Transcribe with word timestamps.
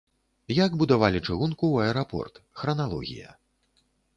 Як 0.65 0.77
будавалі 0.81 1.21
чыгунку 1.27 1.63
ў 1.69 1.75
аэрапорт, 1.91 2.41
храналогія. 2.63 3.29